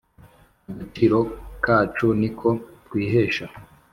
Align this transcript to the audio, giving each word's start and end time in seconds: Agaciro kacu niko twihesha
Agaciro 0.71 1.19
kacu 1.65 2.07
niko 2.19 2.49
twihesha 2.85 3.45